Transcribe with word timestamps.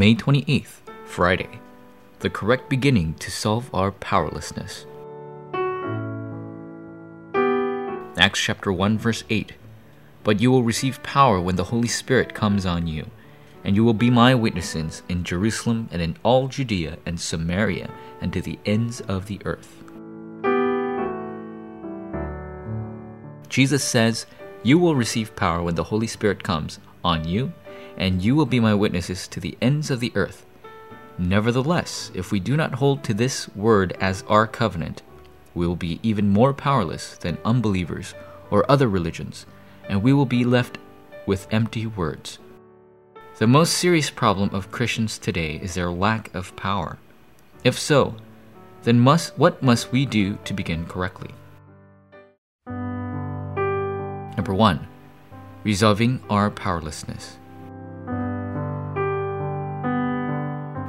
May 0.00 0.14
28th, 0.14 0.80
Friday. 1.04 1.60
The 2.20 2.30
correct 2.30 2.70
beginning 2.70 3.16
to 3.16 3.30
solve 3.30 3.68
our 3.74 3.92
powerlessness. 3.92 4.86
Acts 8.16 8.40
chapter 8.40 8.72
1 8.72 8.96
verse 8.96 9.24
8. 9.28 9.52
But 10.24 10.40
you 10.40 10.50
will 10.50 10.62
receive 10.62 11.02
power 11.02 11.38
when 11.38 11.56
the 11.56 11.64
Holy 11.64 11.86
Spirit 11.86 12.32
comes 12.32 12.64
on 12.64 12.86
you, 12.86 13.10
and 13.62 13.76
you 13.76 13.84
will 13.84 13.92
be 13.92 14.08
my 14.08 14.34
witnesses 14.34 15.02
in 15.10 15.22
Jerusalem 15.22 15.90
and 15.92 16.00
in 16.00 16.16
all 16.22 16.48
Judea 16.48 16.96
and 17.04 17.20
Samaria 17.20 17.90
and 18.22 18.32
to 18.32 18.40
the 18.40 18.58
ends 18.64 19.02
of 19.02 19.26
the 19.26 19.38
earth. 19.44 19.82
Jesus 23.50 23.84
says, 23.84 24.24
You 24.62 24.78
will 24.78 24.94
receive 24.94 25.36
power 25.36 25.62
when 25.62 25.74
the 25.74 25.84
Holy 25.84 26.06
Spirit 26.06 26.42
comes 26.42 26.78
on 27.04 27.28
you, 27.28 27.52
and 28.00 28.22
you 28.22 28.34
will 28.34 28.46
be 28.46 28.58
my 28.58 28.74
witnesses 28.74 29.28
to 29.28 29.38
the 29.38 29.58
ends 29.60 29.90
of 29.90 30.00
the 30.00 30.10
earth. 30.14 30.46
Nevertheless, 31.18 32.10
if 32.14 32.32
we 32.32 32.40
do 32.40 32.56
not 32.56 32.76
hold 32.76 33.04
to 33.04 33.12
this 33.12 33.46
word 33.54 33.94
as 34.00 34.24
our 34.26 34.46
covenant, 34.46 35.02
we 35.54 35.66
will 35.66 35.76
be 35.76 36.00
even 36.02 36.30
more 36.30 36.54
powerless 36.54 37.18
than 37.18 37.36
unbelievers 37.44 38.14
or 38.50 38.68
other 38.70 38.88
religions, 38.88 39.44
and 39.86 40.02
we 40.02 40.14
will 40.14 40.24
be 40.24 40.44
left 40.44 40.78
with 41.26 41.46
empty 41.50 41.86
words. 41.86 42.38
The 43.36 43.46
most 43.46 43.74
serious 43.74 44.08
problem 44.08 44.48
of 44.54 44.70
Christians 44.70 45.18
today 45.18 45.56
is 45.56 45.74
their 45.74 45.90
lack 45.90 46.34
of 46.34 46.56
power. 46.56 46.96
If 47.64 47.78
so, 47.78 48.14
then 48.84 48.98
must, 48.98 49.36
what 49.36 49.62
must 49.62 49.92
we 49.92 50.06
do 50.06 50.38
to 50.44 50.54
begin 50.54 50.86
correctly? 50.86 51.34
Number 52.66 54.54
one, 54.54 54.88
resolving 55.64 56.22
our 56.30 56.50
powerlessness. 56.50 57.36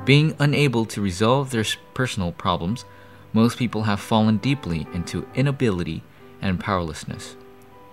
Being 0.04 0.36
unable 0.40 0.86
to 0.88 1.02
resolve 1.02 1.52
their 1.52 1.66
personal 1.94 2.32
problems, 2.32 2.86
most 3.34 3.58
people 3.58 3.84
have 3.84 4.00
fallen 4.00 4.38
deeply 4.38 4.88
into 4.94 5.28
inability 5.36 6.04
and 6.42 6.60
powerlessness. 6.60 7.36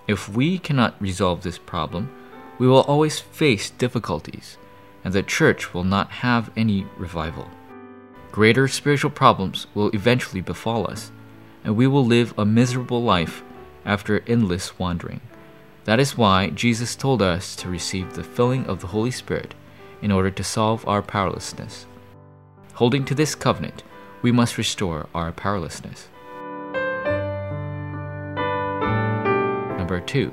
If 0.06 0.26
we 0.26 0.58
cannot 0.58 1.00
resolve 1.02 1.42
this 1.42 1.58
problem, 1.58 2.10
we 2.58 2.66
will 2.66 2.80
always 2.80 3.20
face 3.20 3.68
difficulties, 3.68 4.56
and 5.04 5.12
the 5.12 5.22
church 5.22 5.74
will 5.74 5.84
not 5.84 6.10
have 6.10 6.50
any 6.56 6.86
revival. 6.96 7.50
Greater 8.32 8.68
spiritual 8.68 9.10
problems 9.10 9.66
will 9.74 9.90
eventually 9.90 10.40
befall 10.40 10.90
us, 10.90 11.12
and 11.62 11.76
we 11.76 11.86
will 11.86 12.04
live 12.04 12.32
a 12.38 12.46
miserable 12.46 13.02
life 13.02 13.42
after 13.84 14.24
endless 14.26 14.78
wandering. 14.78 15.20
That 15.84 16.00
is 16.00 16.16
why 16.16 16.50
Jesus 16.50 16.96
told 16.96 17.20
us 17.20 17.54
to 17.56 17.68
receive 17.68 18.14
the 18.14 18.24
filling 18.24 18.66
of 18.66 18.80
the 18.80 18.88
Holy 18.88 19.10
Spirit 19.10 19.54
in 20.00 20.10
order 20.10 20.30
to 20.30 20.42
solve 20.42 20.88
our 20.88 21.02
powerlessness. 21.02 21.86
Holding 22.78 23.04
to 23.06 23.14
this 23.16 23.34
covenant, 23.34 23.82
we 24.22 24.30
must 24.30 24.56
restore 24.56 25.08
our 25.12 25.32
powerlessness. 25.32 26.06
Number 29.76 30.00
two, 30.00 30.32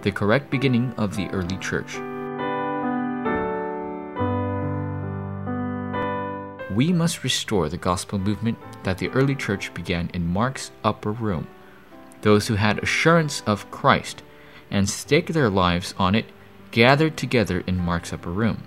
the 0.00 0.10
correct 0.10 0.50
beginning 0.50 0.94
of 0.96 1.14
the 1.14 1.28
early 1.28 1.58
church. 1.58 1.96
We 6.74 6.90
must 6.90 7.22
restore 7.22 7.68
the 7.68 7.76
gospel 7.76 8.18
movement 8.18 8.56
that 8.84 8.96
the 8.96 9.10
early 9.10 9.34
church 9.34 9.74
began 9.74 10.08
in 10.14 10.26
Mark's 10.26 10.70
upper 10.82 11.12
room. 11.12 11.46
Those 12.22 12.46
who 12.46 12.54
had 12.54 12.78
assurance 12.78 13.42
of 13.44 13.70
Christ 13.70 14.22
and 14.70 14.88
staked 14.88 15.34
their 15.34 15.50
lives 15.50 15.92
on 15.98 16.14
it 16.14 16.24
gathered 16.70 17.18
together 17.18 17.62
in 17.66 17.76
Mark's 17.76 18.14
upper 18.14 18.30
room. 18.30 18.62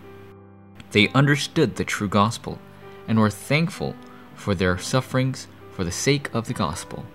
They 0.91 1.09
understood 1.16 1.78
the 1.78 1.84
true 1.84 2.09
gospel 2.09 2.59
and 3.07 3.19
were 3.19 3.29
thankful 3.29 3.95
for 4.35 4.53
their 4.53 4.78
sufferings 4.78 5.47
for 5.72 5.84
the 5.84 5.91
sake 5.91 6.34
of 6.34 6.47
the 6.47 6.53
gospel. 6.53 7.06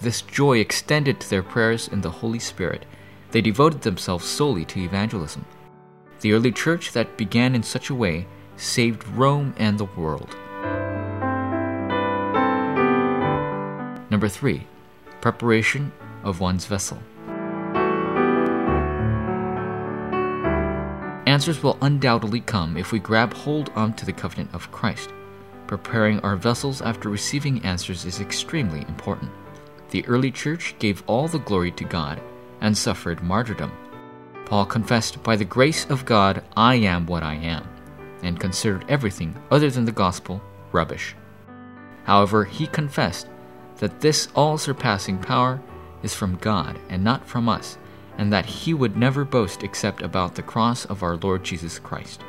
This 0.00 0.22
joy 0.22 0.58
extended 0.58 1.20
to 1.20 1.30
their 1.30 1.42
prayers 1.42 1.88
in 1.88 2.00
the 2.00 2.10
Holy 2.10 2.38
Spirit. 2.38 2.84
They 3.30 3.40
devoted 3.40 3.82
themselves 3.82 4.24
solely 4.24 4.64
to 4.66 4.80
evangelism. 4.80 5.44
The 6.20 6.32
early 6.32 6.52
church 6.52 6.92
that 6.92 7.16
began 7.16 7.54
in 7.54 7.62
such 7.62 7.90
a 7.90 7.94
way 7.94 8.26
saved 8.56 9.06
Rome 9.08 9.54
and 9.56 9.78
the 9.78 9.84
world. 9.84 10.36
Number 14.10 14.28
three, 14.28 14.66
preparation 15.20 15.92
of 16.24 16.40
one's 16.40 16.64
vessel. 16.64 16.98
Answers 21.38 21.62
will 21.62 21.78
undoubtedly 21.82 22.40
come 22.40 22.76
if 22.76 22.90
we 22.90 22.98
grab 22.98 23.32
hold 23.32 23.70
onto 23.76 24.04
the 24.04 24.12
covenant 24.12 24.52
of 24.52 24.72
Christ. 24.72 25.10
Preparing 25.68 26.18
our 26.18 26.34
vessels 26.34 26.82
after 26.82 27.08
receiving 27.08 27.64
answers 27.64 28.04
is 28.04 28.18
extremely 28.18 28.80
important. 28.88 29.30
The 29.90 30.04
early 30.06 30.32
church 30.32 30.74
gave 30.80 31.04
all 31.06 31.28
the 31.28 31.38
glory 31.38 31.70
to 31.70 31.84
God 31.84 32.20
and 32.60 32.76
suffered 32.76 33.22
martyrdom. 33.22 33.70
Paul 34.46 34.66
confessed, 34.66 35.22
By 35.22 35.36
the 35.36 35.44
grace 35.44 35.88
of 35.88 36.04
God, 36.04 36.42
I 36.56 36.74
am 36.74 37.06
what 37.06 37.22
I 37.22 37.34
am, 37.34 37.68
and 38.24 38.40
considered 38.40 38.84
everything 38.88 39.40
other 39.52 39.70
than 39.70 39.84
the 39.84 39.92
gospel 39.92 40.42
rubbish. 40.72 41.14
However, 42.02 42.46
he 42.46 42.66
confessed 42.66 43.28
that 43.76 44.00
this 44.00 44.26
all 44.34 44.58
surpassing 44.58 45.18
power 45.18 45.62
is 46.02 46.16
from 46.16 46.34
God 46.38 46.80
and 46.88 47.04
not 47.04 47.28
from 47.28 47.48
us, 47.48 47.78
and 48.18 48.32
that 48.32 48.46
he 48.46 48.74
would 48.74 48.96
never 48.96 49.24
boast 49.24 49.62
except 49.62 50.02
about 50.02 50.34
the 50.34 50.42
cross 50.42 50.84
of 50.84 51.02
our 51.02 51.16
Lord 51.16 51.44
Jesus 51.44 51.78
Christ. 51.78 52.22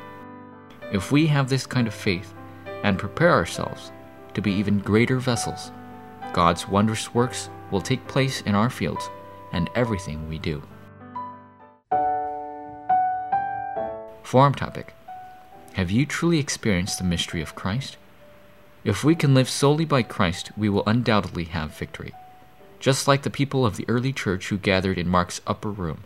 If 0.93 1.11
we 1.11 1.27
have 1.27 1.49
this 1.49 1.65
kind 1.65 1.87
of 1.87 1.93
faith, 1.93 2.33
and 2.83 2.97
prepare 2.97 3.31
ourselves 3.31 3.91
to 4.33 4.41
be 4.41 4.51
even 4.53 4.79
greater 4.79 5.19
vessels. 5.19 5.71
God's 6.33 6.67
wondrous 6.67 7.13
works 7.13 7.49
will 7.71 7.81
take 7.81 8.07
place 8.07 8.41
in 8.41 8.55
our 8.55 8.69
fields 8.69 9.09
and 9.51 9.69
everything 9.75 10.29
we 10.29 10.37
do. 10.37 10.61
Forum 14.23 14.53
topic 14.53 14.93
Have 15.73 15.91
you 15.91 16.05
truly 16.05 16.39
experienced 16.39 16.99
the 16.99 17.03
mystery 17.03 17.41
of 17.41 17.55
Christ? 17.55 17.97
If 18.83 19.03
we 19.03 19.15
can 19.15 19.33
live 19.33 19.49
solely 19.49 19.85
by 19.85 20.03
Christ, 20.03 20.51
we 20.55 20.69
will 20.69 20.83
undoubtedly 20.87 21.45
have 21.45 21.71
victory. 21.75 22.13
Just 22.79 23.07
like 23.07 23.23
the 23.23 23.29
people 23.29 23.65
of 23.65 23.75
the 23.75 23.85
early 23.89 24.13
church 24.13 24.47
who 24.47 24.57
gathered 24.57 24.97
in 24.97 25.07
Mark's 25.07 25.41
upper 25.45 25.69
room. 25.69 26.03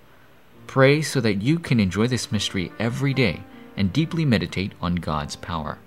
Pray 0.66 1.02
so 1.02 1.22
that 1.22 1.42
you 1.42 1.60
can 1.60 1.80
enjoy 1.80 2.08
this 2.08 2.32
mystery 2.32 2.72
every 2.80 3.14
day 3.14 3.42
and 3.78 3.94
deeply 3.94 4.26
meditate 4.26 4.74
on 4.82 4.96
God's 4.96 5.36
power. 5.36 5.78